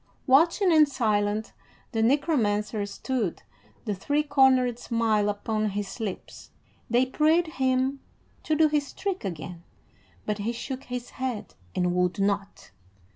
Watching 0.25 0.73
and 0.73 0.89
silent 0.89 1.53
the 1.91 2.01
Necromancer 2.01 2.87
stood, 2.87 3.43
the 3.85 3.93
three 3.93 4.23
cornered 4.23 4.79
smile 4.79 5.29
upon 5.29 5.69
his 5.69 5.99
lips. 5.99 6.49
They 6.89 7.05
prayed 7.05 7.45
him 7.45 7.99
to 8.41 8.55
do 8.55 8.67
his 8.67 8.93
trick 8.93 9.23
again, 9.23 9.63
but 10.25 10.39
he 10.39 10.53
shook 10.53 10.85
his 10.85 11.11
head 11.11 11.53
and 11.75 11.93
would 11.93 12.17
not. 12.17 12.71